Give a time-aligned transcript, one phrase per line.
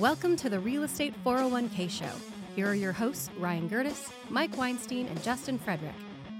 [0.00, 2.10] Welcome to the Real Estate 401k Show.
[2.56, 5.94] Here are your hosts, Ryan Gerdes, Mike Weinstein, and Justin Frederick,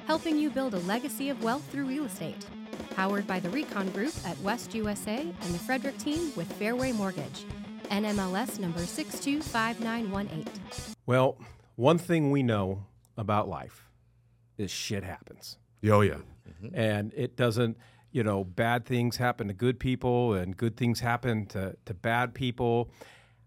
[0.09, 2.45] helping you build a legacy of wealth through real estate.
[2.97, 7.45] Powered by the Recon Group at West USA and the Frederick team with Fairway Mortgage.
[7.93, 10.53] NMLS number 625918.
[11.07, 11.39] Well,
[11.77, 12.85] one thing we know
[13.17, 13.89] about life
[14.59, 15.59] is shit happens.
[15.89, 16.15] Oh yeah.
[16.15, 16.75] Mm-hmm.
[16.75, 17.77] And it doesn't,
[18.11, 22.35] you know, bad things happen to good people and good things happen to, to bad
[22.35, 22.91] people.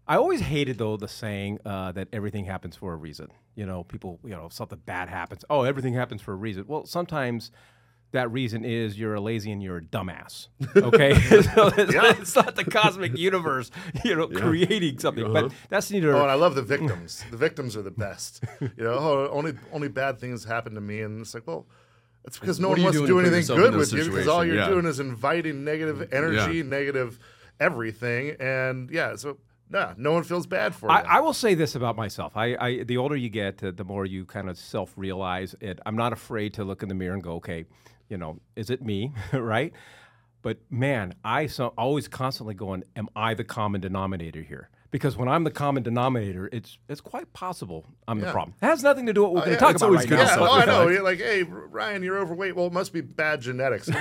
[0.08, 3.28] I always hated, though, the saying uh, that everything happens for a reason.
[3.54, 5.44] You know, people, you know, something bad happens.
[5.50, 6.64] Oh, everything happens for a reason.
[6.66, 7.50] Well, sometimes
[8.12, 10.48] that reason is you're a lazy and you're a dumbass.
[10.74, 13.70] Okay, so it's, it's not the cosmic universe,
[14.02, 15.30] you know, creating something.
[15.30, 16.14] But that's neither.
[16.16, 17.22] Oh, and I love the victims.
[17.30, 18.42] the victims are the best.
[18.60, 21.66] You know, oh, only only bad things happen to me, and it's like, well,
[22.24, 24.42] it's because no What one wants to do anything good this with you because all
[24.44, 24.68] you're Yeah.
[24.68, 26.62] doing is inviting negative energy, Yeah.
[26.62, 27.18] negative
[27.60, 29.36] everything, and yeah, so
[29.70, 31.06] nah, no one feels bad for I, you.
[31.08, 32.36] I will say this about myself.
[32.36, 35.78] I, I the older you get, uh, the more you kind of self-realize it.
[35.86, 37.64] I'm not afraid to look in the mirror and go, okay,
[38.08, 39.72] you know, is it me, right?
[40.42, 44.70] But man, I so always constantly going, am I the common denominator here?
[44.90, 48.54] Because when I'm the common denominator, it's it's quite possible I'm the problem.
[48.62, 50.08] It has nothing to do with what we're going yeah, to talk about always right
[50.08, 50.22] good now.
[50.22, 50.88] yeah, self- oh, I know.
[50.88, 52.56] You're like, hey, Ryan, you're overweight.
[52.56, 53.88] Well, it must be bad genetics.
[53.88, 54.00] nope,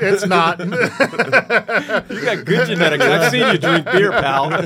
[0.00, 0.60] it's not.
[2.10, 3.04] You got good genetics.
[3.04, 4.50] I've seen you drink beer, pal.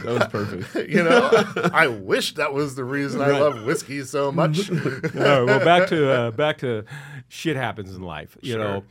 [0.00, 0.90] That was perfect.
[0.90, 1.30] you know,
[1.72, 4.70] I wish that was the reason I love whiskey so much.
[4.70, 6.84] All right, well, back to uh, back to
[7.28, 8.36] shit happens in life.
[8.42, 8.84] You know,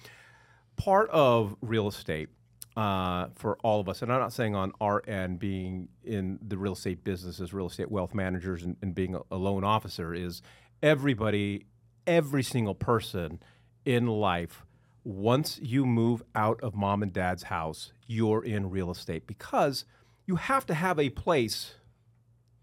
[0.79, 2.29] part of real estate
[2.77, 6.57] uh, for all of us, and I'm not saying on our end, being in the
[6.57, 10.13] real estate business as real estate wealth managers and, and being a, a loan officer,
[10.13, 10.41] is
[10.81, 11.65] everybody,
[12.07, 13.41] every single person
[13.83, 14.63] in life.
[15.03, 19.83] Once you move out of mom and dad's house, you're in real estate because
[20.25, 21.75] you have to have a place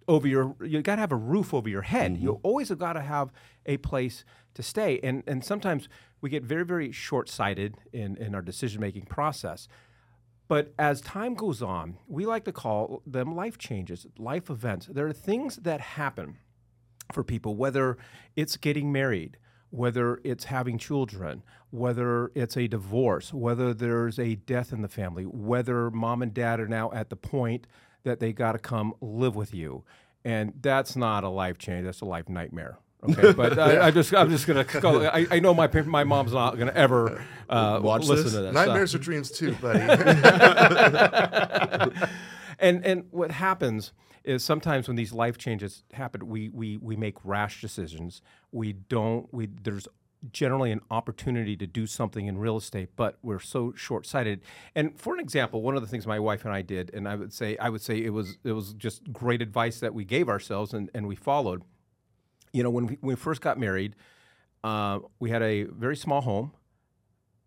[0.08, 2.92] over your you got to have a roof over your head you always have got
[2.92, 3.32] to have
[3.66, 5.88] a place to stay and and sometimes
[6.26, 9.68] we get very very short-sighted in in our decision making process
[10.48, 15.06] but as time goes on we like to call them life changes life events there
[15.06, 16.38] are things that happen
[17.12, 17.96] for people, whether
[18.34, 19.38] it's getting married,
[19.70, 25.24] whether it's having children, whether it's a divorce, whether there's a death in the family,
[25.24, 27.66] whether mom and dad are now at the point
[28.04, 29.84] that they got to come live with you.
[30.24, 32.78] And that's not a life change, that's a life nightmare.
[33.04, 34.64] Okay, but I, I just, I'm just gonna.
[34.64, 38.34] Go, I, I know my my mom's not gonna ever uh, Watch listen this?
[38.34, 38.54] to this.
[38.54, 39.80] Nightmares are dreams too, buddy.
[42.58, 43.92] and and what happens
[44.24, 48.22] is sometimes when these life changes happen, we we we make rash decisions.
[48.52, 49.32] We don't.
[49.32, 49.86] We there's
[50.32, 54.40] generally an opportunity to do something in real estate, but we're so short-sighted.
[54.74, 57.14] And for an example, one of the things my wife and I did, and I
[57.14, 60.28] would say I would say it was it was just great advice that we gave
[60.28, 61.62] ourselves and, and we followed.
[62.56, 63.94] You know, when we, when we first got married,
[64.64, 66.52] uh, we had a very small home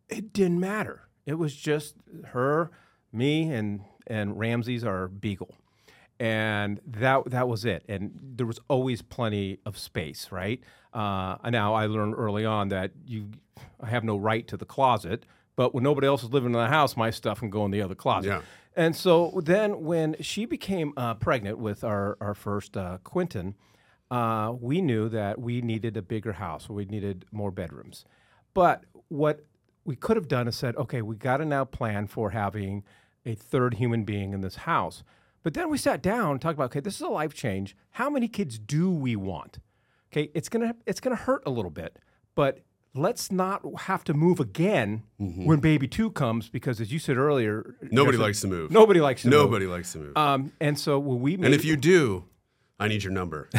[0.09, 1.07] it didn't matter.
[1.25, 1.95] It was just
[2.27, 2.71] her,
[3.13, 5.55] me, and and Ramsey's our beagle,
[6.19, 7.85] and that that was it.
[7.87, 10.59] And there was always plenty of space, right?
[10.93, 13.29] Uh, now I learned early on that you,
[13.79, 15.25] I have no right to the closet,
[15.55, 17.81] but when nobody else is living in the house, my stuff can go in the
[17.81, 18.29] other closet.
[18.29, 18.41] Yeah.
[18.75, 23.53] And so then when she became uh, pregnant with our our first uh, Quentin,
[24.11, 26.69] uh, we knew that we needed a bigger house.
[26.69, 28.05] We needed more bedrooms.
[28.53, 29.45] But what
[29.85, 32.83] we could have done is said, okay, we got to now plan for having
[33.25, 35.03] a third human being in this house.
[35.43, 37.75] But then we sat down and talked about, okay, this is a life change.
[37.91, 39.59] How many kids do we want?
[40.11, 41.97] Okay, it's gonna it's gonna hurt a little bit,
[42.33, 42.61] but
[42.95, 47.75] let's not have to move again when baby two comes because, as you said earlier,
[47.91, 48.71] Nobody likes to move.
[48.71, 49.75] Nobody likes to Nobody move.
[49.75, 50.17] likes to move.
[50.17, 52.25] Um, and so when we made, and if you do,
[52.79, 53.49] I need your number.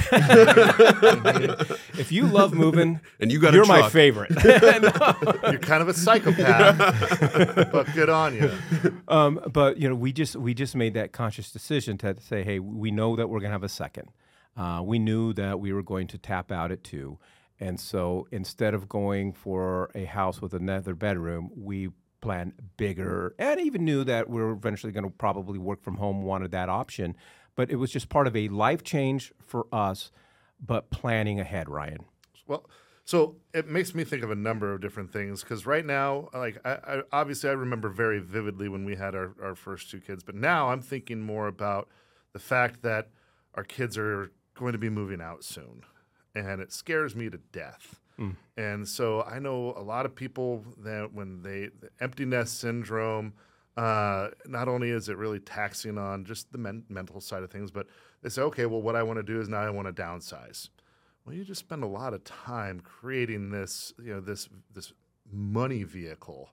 [1.99, 3.93] if you love moving, And you got you're my truck.
[3.93, 4.31] favorite.
[4.45, 6.79] You're kind of a psychopath,
[7.71, 8.51] but good on you.
[9.09, 12.59] Um, but you know, we just we just made that conscious decision to say, hey,
[12.61, 14.09] we know that we're going to have a second.
[14.57, 17.19] Uh, we knew that we were going to tap out at two,
[17.59, 21.91] and so instead of going for a house with another bedroom, we
[22.21, 26.23] planned bigger, and even knew that we're eventually going to probably work from home.
[26.23, 27.17] Wanted that option,
[27.61, 30.11] but it was just part of a life change for us.
[30.65, 32.07] But planning ahead, Ryan.
[32.47, 32.65] Well,
[33.05, 36.57] so it makes me think of a number of different things because right now, like
[36.65, 40.23] I, I obviously I remember very vividly when we had our, our first two kids,
[40.23, 41.89] but now I'm thinking more about
[42.33, 43.09] the fact that
[43.57, 45.83] our kids are going to be moving out soon,
[46.35, 48.01] and it scares me to death.
[48.19, 48.37] Mm.
[48.57, 53.35] And so I know a lot of people that when they the empty nest syndrome,
[53.81, 57.71] uh, not only is it really taxing on just the men- mental side of things,
[57.71, 57.87] but
[58.21, 60.69] they say, okay, well, what I want to do is now I want to downsize.
[61.25, 64.93] Well, you just spend a lot of time creating this, you know, this this
[65.33, 66.51] money vehicle,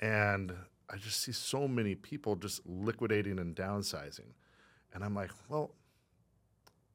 [0.00, 0.54] and
[0.88, 4.32] I just see so many people just liquidating and downsizing,
[4.94, 5.74] and I'm like, well,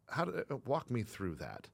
[0.08, 1.68] how to uh, walk me through that,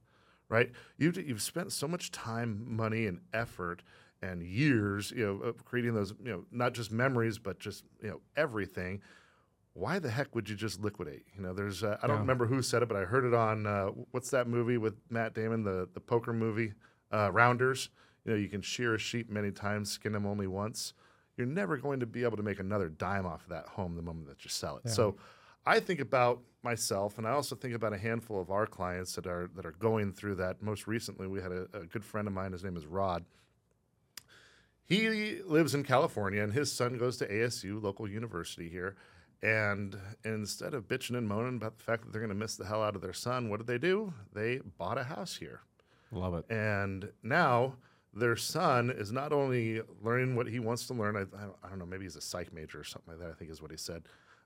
[0.50, 0.70] right?
[0.98, 3.82] You've you've spent so much time, money, and effort
[4.22, 8.08] and years, you know, of creating those, you know, not just memories, but just you
[8.08, 9.00] know everything.
[9.74, 11.24] Why the heck would you just liquidate?
[11.36, 12.20] You know, there's uh, I don't Yeah.
[12.20, 15.34] remember who said it, but I heard it on uh, what's that movie with Matt
[15.34, 16.72] Damon, the the poker movie,
[17.12, 17.90] uh, Rounders.
[18.24, 20.94] You know, you can shear a sheep many times, skin him only once.
[21.36, 24.02] You're never going to be able to make another dime off of that home the
[24.02, 24.88] moment that you sell it.
[24.88, 25.16] So,
[25.66, 29.26] I think about myself, and I also think about a handful of our clients that
[29.26, 30.62] are that are going through that.
[30.62, 32.52] Most recently, we had a, a good friend of mine.
[32.52, 33.24] His name is Rod.
[34.86, 38.96] He lives in California, and his son goes to ASU, local university here.
[39.42, 42.64] And instead of bitching and moaning about the fact that they're going to miss the
[42.64, 44.12] hell out of their son, what did they do?
[44.32, 45.60] They bought a house here.
[46.10, 46.50] Love it.
[46.50, 47.74] And now
[48.14, 51.22] their son is not only learning what he wants to learn, I,
[51.64, 53.60] I, don't, know, maybe he's a psych major or something like that, I think is
[53.60, 54.04] what he said.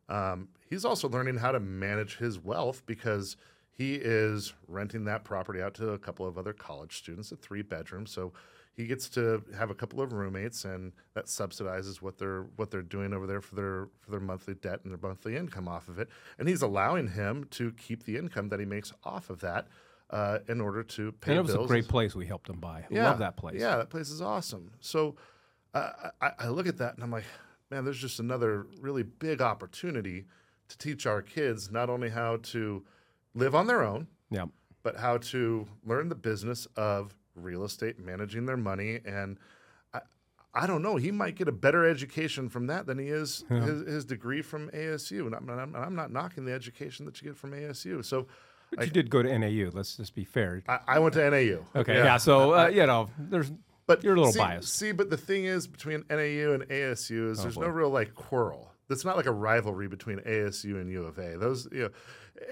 [0.08, 3.36] Um, he's also learning how to manage his wealth because
[3.70, 7.62] he is renting that property out to a couple of other college students, a three
[7.62, 8.06] bedroom.
[8.06, 8.32] So
[8.76, 12.82] he gets to have a couple of roommates, and that subsidizes what they're what they're
[12.82, 15.98] doing over there for their for their monthly debt and their monthly income off of
[15.98, 16.08] it.
[16.38, 19.66] And he's allowing him to keep the income that he makes off of that
[20.10, 21.66] uh, in order to pay And it was bills.
[21.66, 22.84] a great place we helped him buy.
[22.90, 23.60] Love that place.
[23.60, 24.70] Yeah, that place is awesome.
[24.80, 25.16] So
[25.74, 27.24] uh, I, I look at that and I'm like,
[27.70, 30.24] man, there's just another really big opportunity
[30.68, 32.84] to teach our kids not only how to
[33.34, 34.46] live on their own, Yeah.
[34.82, 39.00] but how to learn the business of real estate, managing their money.
[39.04, 39.38] And
[39.94, 40.00] I,
[40.54, 43.86] I don't know, he might get a better education from that than he is his,
[43.86, 45.26] his degree from ASU.
[45.26, 48.04] And I'm, I'm, I'm not knocking the education that you get from ASU.
[48.04, 48.26] So
[48.74, 49.70] But you did go to NAU.
[49.72, 50.62] Let's just be fair.
[50.68, 51.64] I, I went to NAU.
[51.74, 51.96] Okay.
[51.96, 52.16] Yeah.
[52.18, 53.50] so uh, you know, there's
[53.86, 54.74] But you're a little see, biased.
[54.74, 58.68] See, but the thing is, between NAU and ASU is there's no real like quarrel.
[58.88, 61.38] It's not like a rivalry between ASU and U of A.
[61.38, 61.90] Those, you know,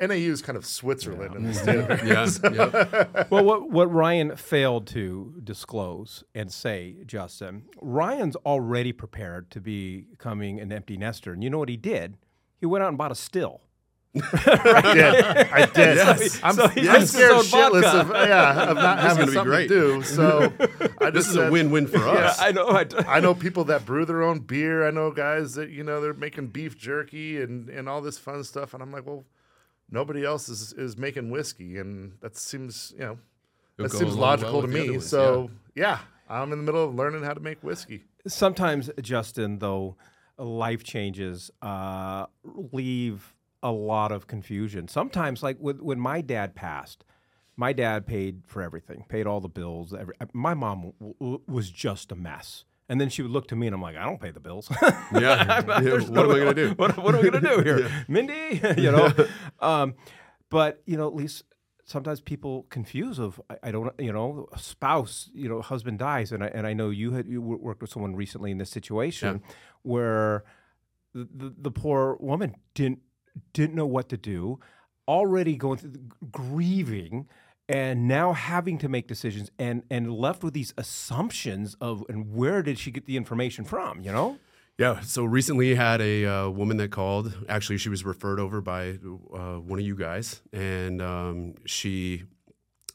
[0.00, 3.24] NAU is kind of Switzerland in the state of Yeah, yeah.
[3.30, 10.02] well, what what Ryan failed to disclose and say, Justin, Ryan's already prepared to be
[10.02, 12.16] becoming an empty nester, and you know what he did?
[12.60, 13.62] He went out and bought a still.
[14.14, 15.24] I did.
[15.52, 15.96] I did.
[15.96, 16.40] Yes.
[16.42, 18.00] I'm, So he I'm mixed his scared own shitless vodka.
[18.00, 19.68] of, yeah, of not This having gonna be something great.
[19.68, 20.02] to do.
[20.02, 20.52] So
[21.00, 22.40] I This just is a win-win for us.
[22.40, 22.68] I know.
[22.68, 24.86] I, I know people that brew their own beer.
[24.86, 28.42] I know guys that you know they're making beef jerky and, and all this fun
[28.44, 28.74] stuff.
[28.74, 29.24] And I'm like, well,
[29.90, 33.18] nobody else is is making whiskey, and that seems you know
[33.78, 34.96] It'll that seems logical well to with the other me.
[34.98, 35.98] ones, So yeah.
[36.30, 38.04] I'm in the middle of learning how to make whiskey.
[38.26, 39.96] sometimes, Justin, though,
[40.36, 44.88] life changes uh, leave a lot of confusion.
[44.88, 47.02] Sometimes, like with, when my dad passed,
[47.56, 49.94] my dad paid for everything, paid all the bills.
[49.94, 52.64] Every, my mom w- w- was just a mess.
[52.88, 54.70] And then she would look to me, and I'm like, I don't pay the bills.
[55.12, 55.20] Yeah.
[55.20, 56.68] Yeah, What am I going to do?
[56.76, 57.90] what, what are we going to do here?
[58.08, 59.12] Mindy, you know?
[59.60, 59.94] um,
[60.50, 61.44] but, you know, at least
[61.84, 66.32] sometimes people confuse of, I, I don't, you know, a spouse, you know, husband dies.
[66.32, 69.42] And I, and I know you had you worked with someone recently in this situation
[69.82, 70.44] where
[71.14, 73.00] the, the, the poor woman didn't,
[73.52, 74.60] didn't know what to do,
[75.06, 75.92] already going through
[76.30, 77.26] grieving
[77.68, 82.62] and now having to make decisions and and left with these assumptions of and where
[82.62, 84.38] did she get the information from you know
[84.78, 85.00] Yeah.
[85.00, 87.36] So recently had a uh, woman that called.
[87.48, 88.98] Actually, she was referred over by
[89.34, 92.22] uh, one of you guys, and um, she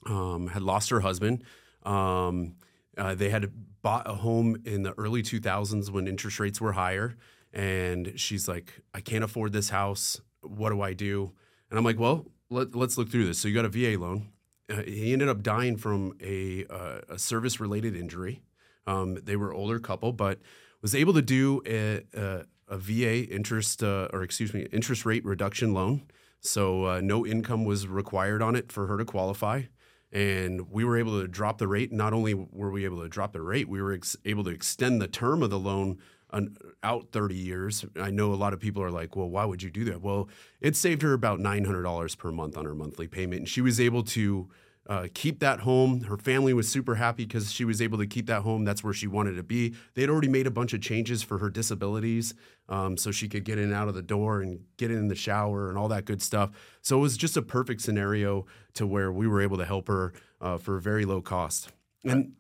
[0.06, 1.44] um, had lost her husband.
[1.84, 2.56] Um,
[2.98, 3.52] uh, they had
[3.82, 7.18] bought a home in the early 2000s when interest rates were higher,
[7.52, 10.22] and she's like, "I can't afford this house.
[10.42, 11.34] What do I do?"
[11.70, 14.30] And I'm like, "Well, let, let's look through this." So you got a VA loan.
[14.74, 18.42] Uh, he ended up dying from a, uh, a service-related injury.
[18.88, 20.40] Um, they were older couple, but
[20.82, 25.24] was able to do a, a, a VA interest uh, or excuse me interest rate
[25.24, 26.04] reduction loan.
[26.42, 29.64] So uh, no income was required on it for her to qualify,
[30.12, 31.94] and we were able to drop the rate.
[31.94, 35.02] Not only were we able to drop the rate, we were ex- able to extend
[35.02, 36.00] the term of the loan
[36.34, 37.86] an, out 30 years.
[38.00, 40.28] I know a lot of people are like, "Well, why would you do that?" Well,
[40.60, 44.04] it saved her about $900 per month on her monthly payment, and she was able
[44.04, 44.50] to
[44.88, 46.02] uh, keep that home.
[46.02, 48.66] Her family was super happy because she was able to keep that home.
[48.66, 49.76] That's where she wanted to be.
[49.94, 52.34] They had already made a bunch of changes for her disabilities,
[52.68, 55.16] um, so she could get in and out of the door and get in the
[55.16, 56.50] shower and all that good stuff.
[56.82, 60.14] So it was just a perfect scenario to where we were able to help her
[60.42, 61.70] uh, for a very low cost.
[62.04, 62.34] And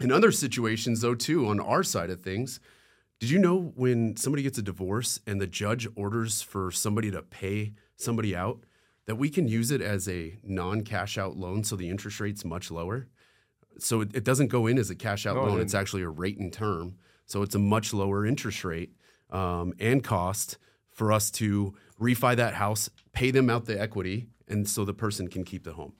[0.00, 2.60] in other situations, though, too, on our side of things,
[3.20, 7.22] Did you know when somebody gets a divorce and the judge orders for somebody to
[7.22, 8.64] pay somebody out,
[9.06, 12.44] that we can use it as a non cash out loan so the interest rate's
[12.44, 13.08] much lower?
[13.78, 16.08] So it, it doesn't go in as a cash out No, loan, it's actually a
[16.08, 16.96] rate and term.
[17.26, 18.92] So it's a much lower interest rate
[19.30, 20.58] um, and cost
[20.90, 25.28] for us to refi that house, pay them out the equity, and so the person
[25.28, 25.94] can keep the home.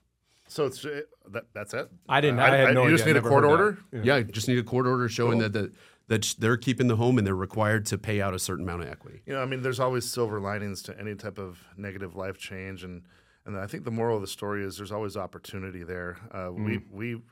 [0.46, 1.88] So it's uh, that, that's it.
[2.08, 3.78] I didn't- I had no You just need a court order.
[3.92, 4.04] that.
[4.04, 5.72] Yeah, just need a court order showing that the,
[6.08, 8.82] that sh- they're keeping the home and they're required to pay out a certain amount
[8.82, 9.22] of equity.
[9.26, 12.84] You know, I mean, there's always silver linings to any type of negative life change,
[12.84, 13.02] and
[13.46, 16.18] and I think the moral of the story is there's always opportunity there.
[16.32, 17.22] Uh, We we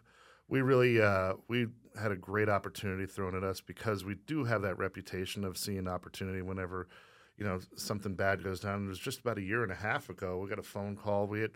[0.48, 1.68] we really uh, we
[2.00, 5.86] had a great opportunity thrown at us because we do have that reputation of seeing
[5.88, 6.88] opportunity whenever
[7.36, 8.84] you know something bad goes down.
[8.84, 10.38] It was just about a year and a half ago.
[10.38, 11.26] We got a phone call.
[11.26, 11.52] We had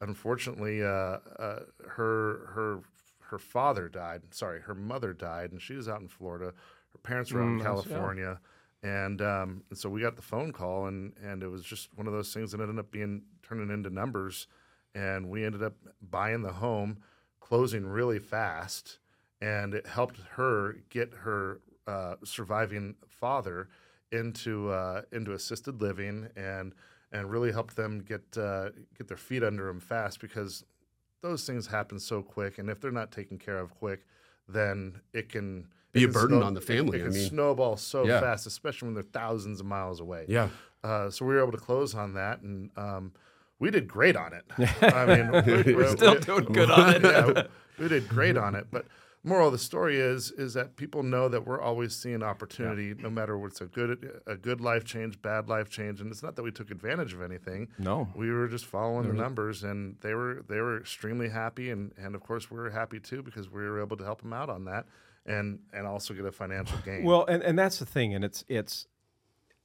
[0.00, 0.86] unfortunately uh,
[1.38, 2.80] uh, her her
[3.30, 4.22] her father died.
[4.34, 6.52] Sorry, her mother died, and she was out in Florida.
[6.92, 7.90] Her parents were out in Mm, that's- yeah.
[7.92, 8.40] California.
[8.82, 12.06] And, um, and so we got the phone call, and, and it was just one
[12.06, 14.46] of those things that ended up being turning into numbers.
[14.94, 16.98] And we ended up buying the home,
[17.40, 18.98] closing really fast,
[19.40, 23.68] and it helped her get her uh, surviving father
[24.12, 26.72] into uh, into assisted living, and
[27.12, 30.64] and really helped them get uh, get their feet under them fast because
[31.26, 34.04] those things happen so quick, and if they're not taken care of quick,
[34.48, 37.28] then it can Be it a can burden on the family, It, I can mean-
[37.28, 38.20] snowball so Yeah.
[38.20, 40.26] fast, especially when they're thousands of miles away.
[40.28, 40.48] Yeah.
[40.84, 43.12] Uh, so we were able to close on that, and um,
[43.58, 44.44] we did great on it.
[44.82, 47.02] I mean, we, we- Still we- doing good on it.
[47.04, 47.42] yeah,
[47.78, 48.66] we did great on it.
[48.70, 48.86] But
[49.26, 53.10] moral of the story is is that people know that we're always seeing opportunity, no
[53.10, 56.42] matter what's a good a good life change, bad life change, and it's not that
[56.42, 57.68] we took advantage of anything.
[57.78, 58.08] No.
[58.14, 62.14] we were just following the numbers, and they were they were extremely happy, and and
[62.14, 64.64] of course we were happy too because we were able to help them out on
[64.66, 64.86] that,
[65.26, 67.04] and and also get a financial gain.
[67.04, 68.86] Well, and, and that's the thing, and it's it's,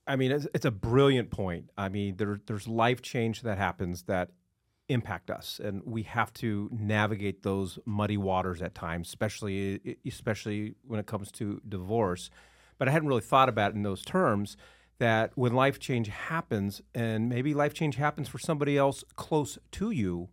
[0.08, 1.70] I mean, it's, it's a brilliant point.
[1.78, 4.32] I mean, there, there's life change that happens that
[4.92, 11.00] impact us, and we have to navigate those muddy waters at times, especially especially when
[11.00, 12.30] it comes to divorce.
[12.78, 14.58] But I hadn't really thought about it in those terms.
[15.00, 19.90] That when life change happens, and maybe life change happens for somebody else close to
[19.90, 20.30] you,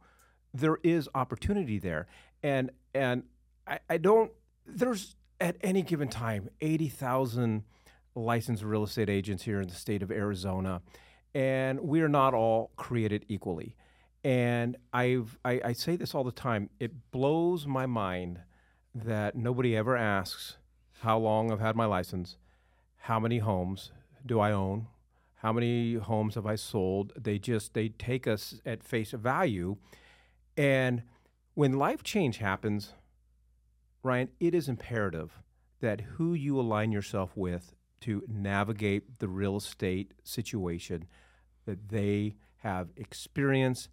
[0.53, 2.07] there is opportunity there,
[2.43, 3.23] and and
[3.67, 4.31] I, I don't.
[4.67, 7.63] There's at any given time eighty thousand
[8.15, 10.83] licensed real estate agents here in the state of Arizona,
[11.35, 13.75] and we are not all created equally.
[14.29, 16.69] And I've I, I say this all the time.
[16.79, 18.41] It blows my mind
[18.95, 20.59] that nobody ever asks
[21.01, 22.37] how long I've had my license,
[22.97, 23.91] how many homes
[24.27, 24.89] do I own,
[25.37, 27.15] how many homes have I sold.
[27.17, 29.79] They just they take us at face value,
[30.59, 31.05] and
[31.55, 32.93] when life change happens,
[34.03, 35.39] Ryan, it is imperative
[35.81, 41.07] that who you align yourself with to navigate the real estate situation,
[41.65, 43.89] that they have experience,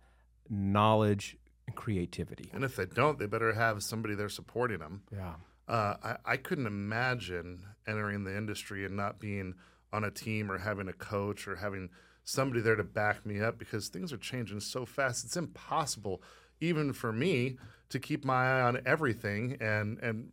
[0.49, 1.37] knowledge,
[1.67, 2.49] and creativity.
[2.53, 5.01] and if they don't, they better have somebody there supporting them.
[5.11, 5.33] Yeah.
[5.67, 9.55] Uh, I, I couldn't imagine entering the industry and not being
[9.91, 11.89] on a team or having a coach or having
[12.23, 15.25] somebody there to back me up because things are changing so fast.
[15.25, 16.21] It's impossible,
[16.59, 17.57] even for me,
[17.89, 20.31] to keep my eye on everything and and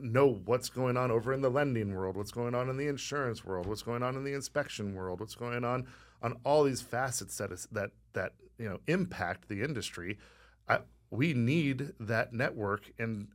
[0.00, 3.44] know what's going on over in the lending world, what's going on in the insurance
[3.44, 5.86] world, what's going on in the inspection world, what's going on
[6.22, 10.18] on all these facets that is, that that you know impact the industry.
[10.68, 13.28] I, we need that network and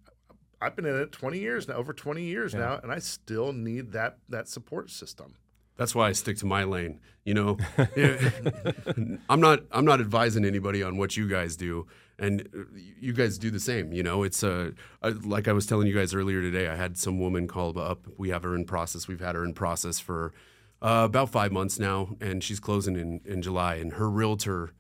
[0.62, 3.92] I've been in it 20 years now, over 20 years now, and I still need
[3.92, 5.36] that that support system.
[5.78, 7.02] That's why I stick to my lane.
[7.26, 7.58] You know,
[9.30, 12.64] I'm not I'm not advising anybody on what you guys do, and uh,
[13.00, 13.92] you guys do the same.
[13.92, 16.68] You know, it's a, a like I was telling you guys earlier today.
[16.68, 18.08] I had some woman call up.
[18.18, 19.08] We have her in process.
[19.08, 20.34] We've had her in process for
[20.82, 23.76] uh, about five months now, and she's closing in in July.
[23.76, 24.74] And her realtor,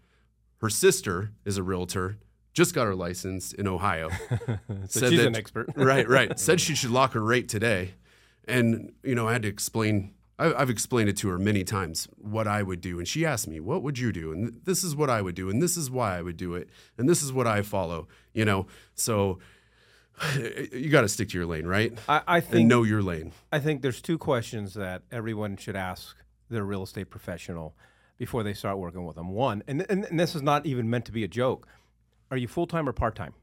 [0.65, 2.17] her sister is a realtor.
[2.53, 4.09] Just got her license in Ohio.
[4.89, 5.69] So Said she's that- an expert.
[5.75, 6.39] right, right.
[6.39, 7.93] Said she should lock her rate today,
[8.47, 10.13] and you know I had to explain.
[10.39, 13.47] I, I've explained it to her many times what I would do, and she asked
[13.47, 15.91] me, "What would you do?" And this is what I would do, and this is
[15.91, 16.67] why I would do it,
[16.97, 18.07] and this is what I follow.
[18.33, 19.37] You know, so
[20.73, 21.93] you got to stick to your lane, right?
[22.09, 23.33] I, I and think know your lane.
[23.51, 26.15] I think there's two questions that everyone should ask
[26.49, 27.75] their real estate professional
[28.17, 29.29] before they start working with them.
[29.29, 31.67] One, and, and, and this is not even meant to be a joke.
[32.31, 33.33] Are you full time or part time?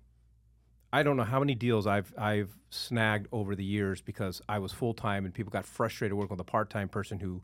[0.93, 4.73] I don't know how many deals I've I've snagged over the years because I was
[4.73, 7.43] full time and people got frustrated working with a part time person who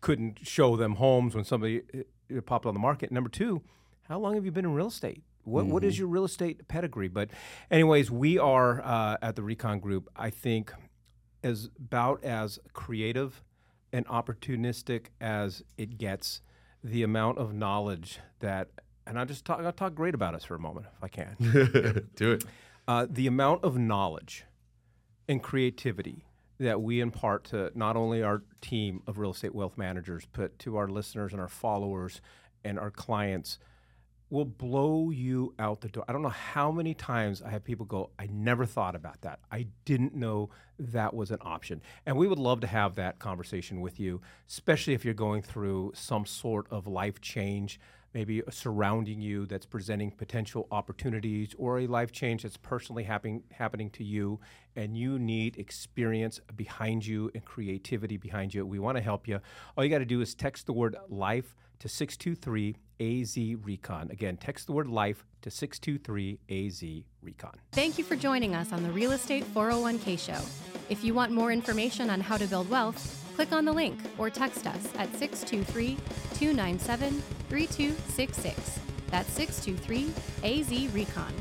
[0.00, 3.12] couldn't show them homes when somebody uh, uh, popped on the market.
[3.12, 3.62] Number two,
[4.08, 5.22] how long have you been in real estate?
[5.44, 7.08] What, what is your real estate pedigree?
[7.08, 7.30] But,
[7.70, 10.08] anyways, we are uh, at the Recon Group.
[10.14, 10.72] I think
[11.42, 13.42] as about as creative
[13.92, 16.42] and opportunistic as it gets.
[16.82, 18.68] The amount of knowledge that,
[19.06, 21.36] and I just talk, I'll talk great about us for a moment if I can.
[22.16, 22.44] Do it.
[22.88, 24.44] Uh, the amount of knowledge
[25.28, 26.24] and creativity
[26.58, 30.76] that we impart to not only our team of real estate wealth managers, but to
[30.76, 32.20] our listeners and our followers
[32.64, 33.58] and our clients
[34.30, 36.04] will blow you out the door.
[36.08, 39.40] I don't know how many times I have people go, I never thought about that.
[39.50, 41.82] I didn't know that was an option.
[42.06, 45.92] And we would love to have that conversation with you, especially if you're going through
[45.94, 47.80] some sort of life change,
[48.14, 53.90] maybe surrounding you that's presenting potential opportunities or a life change that's personally happening happening
[53.90, 54.40] to you
[54.76, 58.64] and you need experience behind you and creativity behind you.
[58.66, 59.40] We want to help you.
[59.76, 64.10] All you got to do is text the word life to 623 AZ Recon.
[64.10, 67.54] Again, text the word life to 623 AZ Recon.
[67.72, 70.40] Thank you for joining us on the Real Estate 401k Show.
[70.90, 74.28] If you want more information on how to build wealth, click on the link or
[74.28, 75.96] text us at 623
[76.34, 78.78] 297 3266.
[79.10, 80.12] That's 623
[80.44, 81.32] AZ Recon.